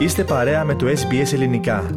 [0.00, 1.90] Είστε παρέα με το SBS Ελληνικά.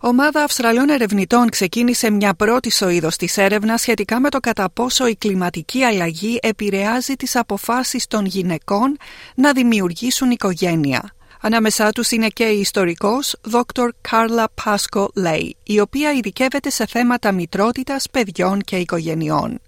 [0.00, 5.16] Ομάδα Αυστραλών ερευνητών ξεκίνησε μια πρώτη σοίδο της έρευνας σχετικά με το κατά πόσο η
[5.16, 8.96] κλιματική αλλαγή επηρεάζει τις αποφάσεις των γυναικών
[9.34, 11.14] να δημιουργήσουν οικογένεια.
[11.40, 13.88] Ανάμεσά τους είναι και η ιστορικός Dr.
[14.10, 19.60] Carla Pasco Lay, η οποία ειδικεύεται σε θέματα μητρότητας, παιδιών και οικογενειών.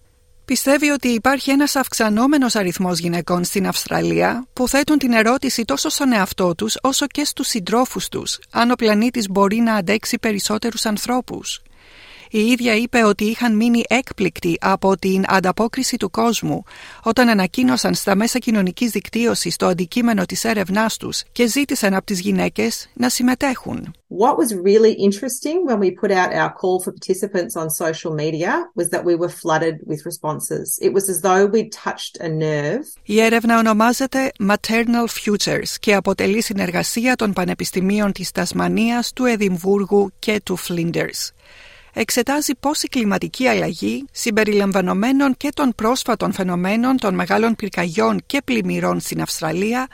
[0.44, 6.12] Πιστεύει ότι υπάρχει ένας αυξανόμενος αριθμός γυναικών στην Αυστραλία που θέτουν την ερώτηση τόσο στον
[6.12, 11.62] εαυτό τους όσο και στους συντρόφους τους αν ο πλανήτης μπορεί να αντέξει περισσότερους ανθρώπους.
[12.36, 16.62] Η ίδια είπε ότι είχαν μείνει έκπληκτοι από την ανταπόκριση του κόσμου
[17.02, 22.20] όταν ανακοίνωσαν στα μέσα κοινωνικής δικτύωσης το αντικείμενο της έρευνάς τους και ζήτησαν από τις
[22.20, 23.94] γυναίκες να συμμετέχουν.
[24.08, 28.52] What was really interesting when we put out our call for participants on social media
[28.78, 30.66] was that we were flooded with responses.
[30.86, 32.84] It was as though we'd touched a nerve.
[33.02, 40.40] Η έρευνα ονομάζεται Maternal Futures και αποτελεί συνεργασία των πανεπιστημίων της Τασμανίας, του Εδιμβούργου και
[40.44, 41.32] του Flinders
[41.94, 49.00] εξετάζει πώς η κλιματική αλλαγή, συμπεριλαμβανομένων και των πρόσφατων φαινομένων των μεγάλων πυρκαγιών και πλημμυρών
[49.00, 49.86] στην Αυστραλία,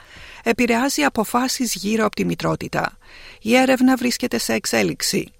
[0.43, 2.97] επηρεάζει αποφάσεις γύρω από τη μητρότητα.
[3.41, 5.31] Η έρευνα βρίσκεται σε εξέλιξη.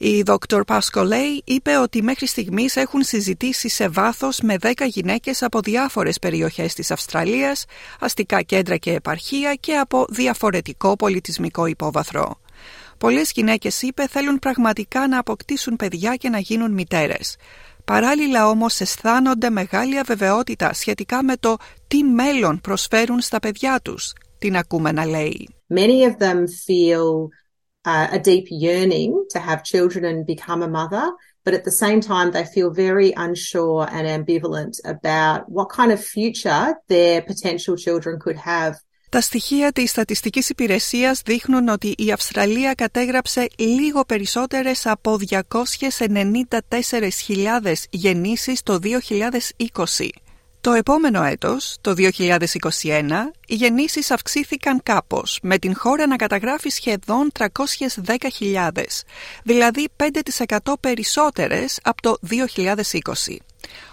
[0.00, 0.60] Η Dr.
[0.66, 6.74] Pascolei είπε ότι μέχρι στιγμής έχουν συζητήσει σε βάθος με 10 γυναίκες από διάφορες περιοχές
[6.74, 7.64] της Αυστραλίας,
[8.00, 12.40] αστικά κέντρα και επαρχία και από διαφορετικό πολιτισμικό υπόβαθρο.
[12.98, 17.36] Πολλές γυναίκες, είπε, θέλουν πραγματικά να αποκτήσουν παιδιά και να γίνουν μητέρες.
[17.84, 21.56] Παράλληλα όμως αισθάνονται μεγάλη αβεβαιότητα σχετικά με το
[21.88, 24.12] τι μέλλον προσφέρουν στα παιδιά τους.
[24.38, 25.48] Την ακούμε να λέει.
[25.74, 27.28] Many of them feel
[27.84, 31.06] uh, a deep yearning to have children and become a mother,
[31.44, 36.00] but at the same time they feel very unsure and ambivalent about what kind of
[36.16, 38.74] future their potential children could have
[39.08, 48.62] τα στοιχεία της Στατιστικής Υπηρεσίας δείχνουν ότι η Αυστραλία κατέγραψε λίγο περισσότερες από 294.000 γεννήσεις
[48.62, 50.08] το 2020.
[50.60, 57.30] Το επόμενο έτος, το 2021, οι γεννήσεις αυξήθηκαν κάπως, με την χώρα να καταγράφει σχεδόν
[57.38, 59.04] 310.000,
[59.44, 63.36] δηλαδή 5% περισσότερες από το 2020.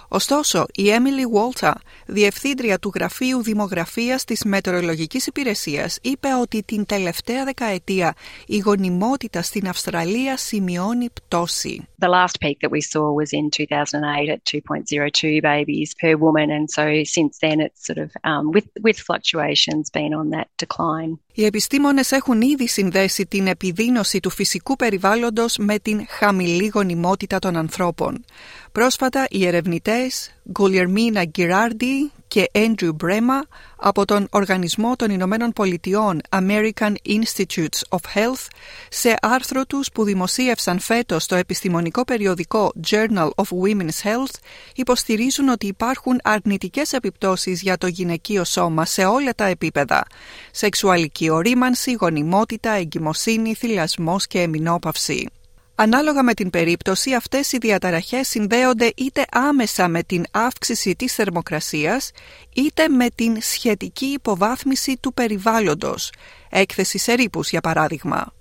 [0.08, 7.44] Ωστόσο, η Έμιλι Βόλτα, διευθύντρια του Γραφείου Δημογραφίας της Μετεωρολογικής Υπηρεσίας, είπε ότι την τελευταία
[7.44, 8.14] δεκαετία
[8.48, 11.88] η γονιμότητα στην Αυστραλία σημειώνει πτώση.
[12.00, 16.66] The last peak that we saw was in 2008 at 2.02 babies per woman and
[16.78, 21.20] so since then it's sort of um, with, with fluctuations been on that decline.
[21.38, 27.58] Οι επιστήμονες έχουν ήδη συνδέσει την επιδείνωση του φυσικού περιβάλλοντος με την χαμηλή γονιμότητα των
[27.58, 28.26] ανθρώπων.
[28.75, 33.41] Πρόσφατα οι ερευνητές Γκουλιερμίνα Γκυράρντι και Andrew Brema
[33.75, 38.47] από τον Οργανισμό των Ηνωμένων Πολιτειών American Institutes of Health
[38.90, 44.35] σε άρθρο τους που δημοσίευσαν φέτος στο επιστημονικό περιοδικό Journal of Women's Health
[44.75, 50.06] υποστηρίζουν ότι υπάρχουν αρνητικές επιπτώσεις για το γυναικείο σώμα σε όλα τα επίπεδα
[50.52, 55.30] σεξουαλική ορίμανση, γονιμότητα, εγκυμοσύνη, θυλασμός και εμεινόπαυση.
[55.78, 62.12] Ανάλογα με την περίπτωση, αυτές οι διαταραχές συνδέονται είτε άμεσα με την αύξηση της θερμοκρασίας,
[62.53, 66.12] είτε με την σχετική υποβάθμιση του περιβάλλοντος,
[66.50, 68.34] έκθεση σε ρήπους για παράδειγμα.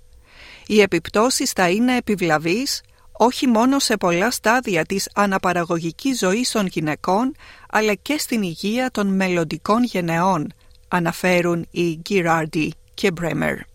[0.67, 2.81] Οι επιπτώσεις θα είναι επιβλαβείς
[3.11, 7.35] όχι μόνο σε πολλά στάδια της αναπαραγωγικής ζωής των γυναικών,
[7.69, 10.53] αλλά και στην υγεία των μελλοντικών γενεών,
[10.87, 13.74] αναφέρουν οι Γκυράρντι και Μπρέμερ.